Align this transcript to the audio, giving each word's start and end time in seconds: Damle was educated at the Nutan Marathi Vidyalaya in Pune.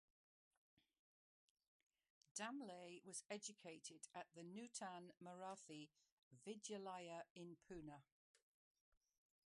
Damle 2.33 3.01
was 3.05 3.23
educated 3.29 4.07
at 4.15 4.25
the 4.33 4.41
Nutan 4.41 5.11
Marathi 5.23 5.89
Vidyalaya 6.43 7.21
in 7.35 7.55
Pune. 7.69 8.01